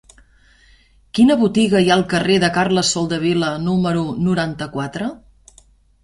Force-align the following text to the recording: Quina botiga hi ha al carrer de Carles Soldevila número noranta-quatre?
Quina 1.17 1.33
botiga 1.41 1.81
hi 1.83 1.91
ha 1.91 1.97
al 1.97 2.05
carrer 2.13 2.37
de 2.43 2.49
Carles 2.55 2.89
Soldevila 2.97 3.51
número 3.67 4.01
noranta-quatre? 4.29 5.11